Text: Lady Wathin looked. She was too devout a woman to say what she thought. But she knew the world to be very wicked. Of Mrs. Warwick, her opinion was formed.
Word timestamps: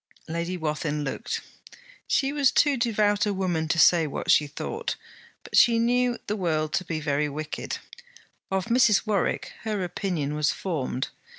Lady 0.27 0.57
Wathin 0.57 1.03
looked. 1.03 1.41
She 2.07 2.33
was 2.33 2.51
too 2.51 2.75
devout 2.75 3.27
a 3.27 3.33
woman 3.35 3.67
to 3.67 3.77
say 3.77 4.07
what 4.07 4.31
she 4.31 4.47
thought. 4.47 4.95
But 5.43 5.55
she 5.55 5.77
knew 5.77 6.17
the 6.25 6.35
world 6.35 6.73
to 6.73 6.83
be 6.83 6.99
very 6.99 7.29
wicked. 7.29 7.77
Of 8.49 8.65
Mrs. 8.65 9.05
Warwick, 9.05 9.53
her 9.61 9.83
opinion 9.83 10.33
was 10.33 10.49
formed. 10.51 11.09